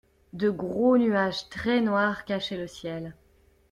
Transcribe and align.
De 0.33 0.49
gros 0.49 0.97
nuages 0.97 1.47
très 1.49 1.79
noirs 1.79 2.25
cachaient 2.25 2.57
le 2.57 2.65
ciel. 2.65 3.13